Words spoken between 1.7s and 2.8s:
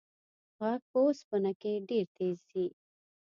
ډېر تېز ځي.